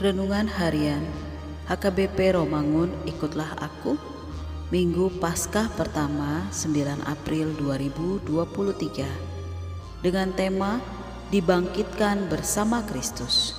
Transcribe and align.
Renungan 0.00 0.48
Harian. 0.48 1.04
HKBP 1.68 2.32
Romangun 2.32 2.88
Ikutlah 3.04 3.52
Aku. 3.60 4.00
Minggu 4.72 5.12
Paskah 5.20 5.68
pertama 5.76 6.48
9 6.56 7.04
April 7.04 7.52
2023 7.60 9.04
dengan 10.00 10.32
tema 10.32 10.80
Dibangkitkan 11.28 12.32
bersama 12.32 12.80
Kristus. 12.88 13.52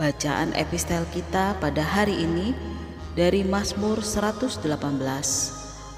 Bacaan 0.00 0.56
epistel 0.56 1.04
kita 1.12 1.60
pada 1.60 1.84
hari 1.84 2.16
ini 2.16 2.56
dari 3.12 3.44
Mazmur 3.44 4.00
118 4.00 4.64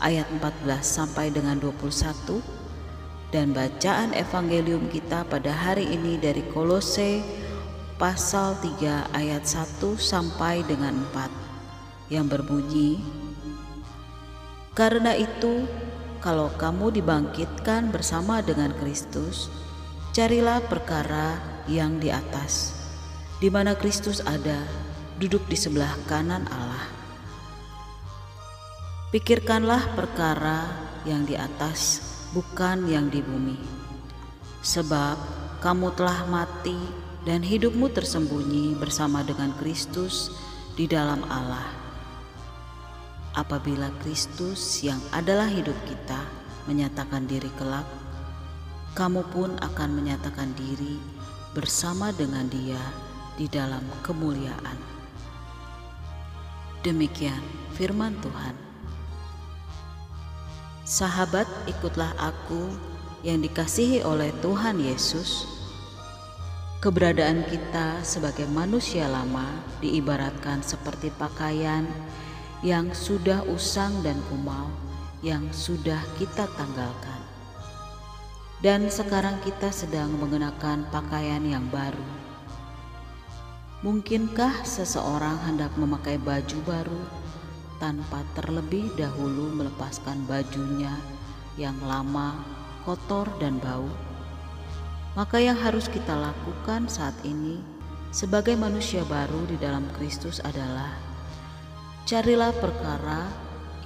ayat 0.03 0.27
14 0.27 0.43
sampai 0.83 1.31
dengan 1.31 1.63
21 1.63 2.43
dan 3.31 3.55
bacaan 3.55 4.11
evangelium 4.11 4.91
kita 4.91 5.23
pada 5.31 5.55
hari 5.55 5.87
ini 5.87 6.19
dari 6.19 6.43
Kolose 6.51 7.44
pasal 8.04 8.53
3 8.60 9.16
ayat 9.16 9.48
1 9.48 9.81
sampai 9.97 10.60
dengan 10.69 10.92
4 11.16 12.12
yang 12.12 12.28
berbunyi 12.28 13.00
Karena 14.76 15.16
itu 15.16 15.65
kalau 16.20 16.53
kamu 16.53 17.00
dibangkitkan 17.00 17.88
bersama 17.88 18.44
dengan 18.44 18.76
Kristus 18.76 19.48
carilah 20.12 20.60
perkara 20.69 21.41
yang 21.65 21.97
di 21.97 22.12
atas 22.12 22.76
di 23.41 23.48
mana 23.48 23.72
Kristus 23.72 24.21
ada 24.21 24.60
duduk 25.16 25.41
di 25.48 25.56
sebelah 25.56 25.97
kanan 26.04 26.44
Allah. 26.53 26.84
Pikirkanlah 29.16 29.97
perkara 29.97 30.69
yang 31.09 31.25
di 31.25 31.41
atas, 31.41 32.04
bukan 32.36 32.84
yang 32.84 33.09
di 33.09 33.25
bumi, 33.25 33.56
sebab 34.60 35.16
kamu 35.65 35.88
telah 35.97 36.28
mati 36.28 37.03
dan 37.25 37.41
hidupmu 37.41 37.89
tersembunyi 37.89 38.77
bersama 38.77 39.25
dengan 39.25 39.53
Kristus 39.57 40.29
di 40.77 40.85
dalam 40.85 41.25
Allah. 41.33 41.65
Apabila 43.35 43.91
Kristus, 44.05 44.85
yang 44.85 45.01
adalah 45.11 45.51
hidup 45.51 45.75
kita, 45.89 46.21
menyatakan 46.71 47.27
diri 47.27 47.51
kelak, 47.59 47.89
kamu 48.95 49.27
pun 49.34 49.59
akan 49.59 49.91
menyatakan 49.91 50.55
diri 50.55 51.03
bersama 51.51 52.15
dengan 52.15 52.47
Dia 52.47 52.79
di 53.34 53.51
dalam 53.51 53.83
kemuliaan. 54.07 54.79
Demikian 56.87 57.41
firman 57.75 58.15
Tuhan. 58.23 58.55
Sahabat, 60.84 61.49
ikutlah 61.65 62.13
aku 62.21 62.71
yang 63.25 63.41
dikasihi 63.41 64.05
oleh 64.05 64.31
Tuhan 64.45 64.79
Yesus. 64.79 65.53
Keberadaan 66.84 67.49
kita 67.49 68.05
sebagai 68.05 68.45
manusia 68.53 69.09
lama 69.09 69.49
diibaratkan 69.81 70.61
seperti 70.61 71.09
pakaian 71.17 71.89
yang 72.61 72.93
sudah 72.93 73.41
usang 73.49 74.05
dan 74.05 74.21
kumal, 74.28 74.69
yang 75.25 75.49
sudah 75.49 76.05
kita 76.21 76.45
tanggalkan. 76.61 77.25
Dan 78.61 78.93
sekarang 78.93 79.41
kita 79.41 79.72
sedang 79.72 80.12
mengenakan 80.21 80.84
pakaian 80.93 81.41
yang 81.49 81.65
baru. 81.72 82.05
Mungkinkah 83.81 84.69
seseorang 84.69 85.41
hendak 85.48 85.72
memakai 85.81 86.21
baju 86.21 86.59
baru? 86.69 87.03
tanpa 87.83 88.22
terlebih 88.39 88.89
dahulu 88.97 89.51
melepaskan 89.53 90.25
bajunya 90.25 90.95
yang 91.60 91.77
lama, 91.84 92.39
kotor, 92.86 93.28
dan 93.36 93.59
bau. 93.60 94.14
Maka, 95.15 95.39
yang 95.39 95.55
harus 95.55 95.87
kita 95.87 96.11
lakukan 96.11 96.91
saat 96.91 97.15
ini 97.22 97.63
sebagai 98.11 98.59
manusia 98.59 99.07
baru 99.07 99.47
di 99.47 99.55
dalam 99.59 99.87
Kristus 99.95 100.43
adalah 100.43 100.95
carilah 102.07 102.51
perkara 102.59 103.27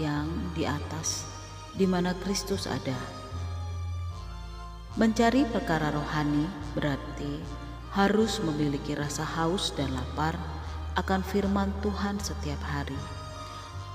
yang 0.00 0.28
di 0.56 0.64
atas, 0.64 1.28
di 1.76 1.84
mana 1.84 2.16
Kristus 2.24 2.64
ada. 2.64 2.96
Mencari 4.96 5.44
perkara 5.48 5.92
rohani 5.92 6.48
berarti 6.72 7.38
harus 7.92 8.40
memiliki 8.40 8.96
rasa 8.96 9.22
haus 9.22 9.70
dan 9.76 9.92
lapar 9.92 10.34
akan 10.96 11.22
firman 11.22 11.70
Tuhan 11.84 12.18
setiap 12.18 12.58
hari 12.64 12.98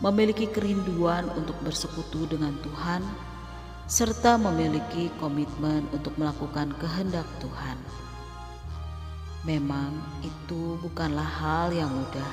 memiliki 0.03 0.51
kerinduan 0.51 1.31
untuk 1.31 1.55
bersekutu 1.63 2.27
dengan 2.27 2.51
Tuhan, 2.59 2.99
serta 3.83 4.39
memiliki 4.39 5.11
komitmen 5.19 5.83
untuk 5.91 6.15
melakukan 6.15 6.71
kehendak 6.79 7.27
Tuhan. 7.43 7.75
Memang 9.43 9.91
itu 10.23 10.79
bukanlah 10.79 11.27
hal 11.27 11.75
yang 11.75 11.91
mudah, 11.91 12.31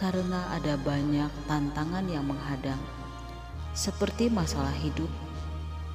karena 0.00 0.48
ada 0.56 0.80
banyak 0.80 1.28
tantangan 1.44 2.08
yang 2.08 2.24
menghadang, 2.24 2.80
seperti 3.76 4.32
masalah 4.32 4.72
hidup, 4.80 5.12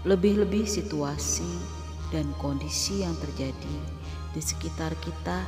lebih-lebih 0.06 0.70
situasi 0.70 1.50
dan 2.14 2.30
kondisi 2.38 3.02
yang 3.02 3.18
terjadi 3.18 3.78
di 4.38 4.42
sekitar 4.42 4.94
kita 5.02 5.42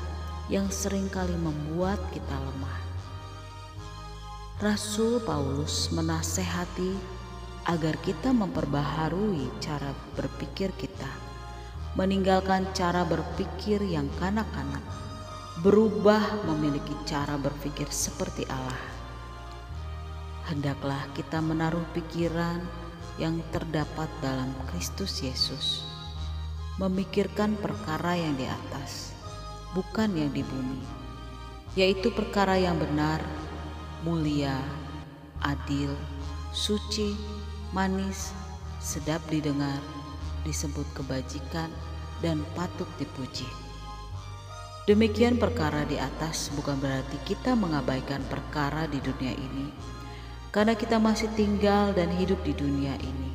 yang 0.50 0.66
sering 0.74 1.06
kali 1.14 1.38
membuat 1.38 2.02
kita 2.10 2.34
lemah. 2.34 2.80
Rasul 4.58 5.22
Paulus 5.22 5.94
menasehati 5.94 7.13
agar 7.64 7.96
kita 8.04 8.36
memperbaharui 8.36 9.48
cara 9.64 9.96
berpikir 10.20 10.76
kita, 10.76 11.08
meninggalkan 11.96 12.68
cara 12.76 13.08
berpikir 13.08 13.80
yang 13.84 14.12
kanak-kanak, 14.20 14.84
berubah 15.64 16.44
memiliki 16.44 16.92
cara 17.08 17.40
berpikir 17.40 17.88
seperti 17.88 18.44
Allah. 18.52 18.84
Hendaklah 20.44 21.08
kita 21.16 21.40
menaruh 21.40 21.88
pikiran 21.96 22.60
yang 23.16 23.40
terdapat 23.56 24.12
dalam 24.20 24.52
Kristus 24.68 25.24
Yesus, 25.24 25.88
memikirkan 26.82 27.56
perkara 27.56 28.18
yang 28.20 28.36
di 28.36 28.44
atas, 28.44 29.16
bukan 29.72 30.12
yang 30.20 30.36
di 30.36 30.44
bumi, 30.44 30.82
yaitu 31.80 32.12
perkara 32.12 32.60
yang 32.60 32.76
benar 32.76 33.24
mulia, 34.04 34.60
adil, 35.46 35.96
suci, 36.52 37.16
manis, 37.74 38.30
sedap 38.78 39.20
didengar, 39.34 39.82
disebut 40.46 40.86
kebajikan, 40.94 41.74
dan 42.22 42.46
patut 42.54 42.88
dipuji. 43.02 43.50
Demikian 44.86 45.42
perkara 45.42 45.82
di 45.90 45.98
atas 45.98 46.54
bukan 46.54 46.78
berarti 46.78 47.18
kita 47.26 47.58
mengabaikan 47.58 48.22
perkara 48.30 48.86
di 48.86 49.02
dunia 49.02 49.34
ini, 49.34 49.74
karena 50.54 50.78
kita 50.78 51.02
masih 51.02 51.34
tinggal 51.34 51.92
dan 51.98 52.14
hidup 52.14 52.38
di 52.46 52.54
dunia 52.54 52.94
ini. 53.02 53.32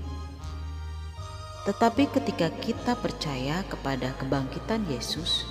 Tetapi 1.67 2.08
ketika 2.14 2.49
kita 2.62 2.94
percaya 2.96 3.67
kepada 3.67 4.14
kebangkitan 4.23 4.87
Yesus, 4.87 5.44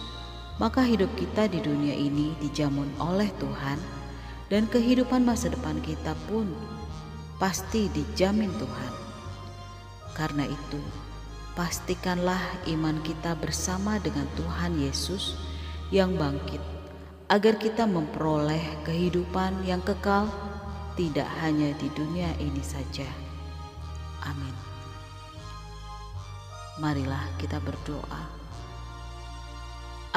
maka 0.57 0.81
hidup 0.81 1.11
kita 1.19 1.45
di 1.45 1.61
dunia 1.61 1.93
ini 1.93 2.33
dijamun 2.41 2.89
oleh 2.97 3.29
Tuhan 3.37 3.77
dan 4.49 4.65
kehidupan 4.65 5.21
masa 5.21 5.53
depan 5.53 5.77
kita 5.83 6.17
pun 6.25 6.49
pasti 7.37 7.89
dijamin 7.93 8.49
Tuhan. 8.57 8.93
Karena 10.17 10.49
itu, 10.49 10.81
pastikanlah 11.53 12.41
iman 12.73 12.97
kita 13.05 13.37
bersama 13.37 14.01
dengan 14.01 14.25
Tuhan 14.33 14.81
Yesus 14.81 15.37
yang 15.93 16.17
bangkit, 16.17 16.61
agar 17.29 17.61
kita 17.61 17.85
memperoleh 17.85 18.81
kehidupan 18.85 19.61
yang 19.69 19.81
kekal, 19.85 20.25
tidak 20.97 21.29
hanya 21.45 21.77
di 21.77 21.93
dunia 21.93 22.33
ini 22.41 22.61
saja. 22.65 23.05
Amin. 24.25 24.53
Marilah 26.81 27.21
kita 27.37 27.61
berdoa. 27.61 28.23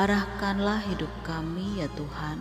Arahkanlah 0.00 0.81
hidup 0.88 1.12
kami, 1.20 1.84
ya 1.84 1.88
Tuhan 1.93 2.40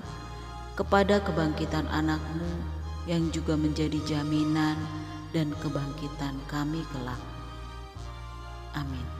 kepada 0.79 1.19
kebangkitan 1.19 1.91
anakmu 1.91 2.78
yang 3.05 3.29
juga 3.31 3.55
menjadi 3.55 3.99
jaminan 4.03 4.75
dan 5.31 5.53
kebangkitan 5.61 6.35
kami 6.49 6.81
kelak. 6.89 7.21
Amin. 8.73 9.18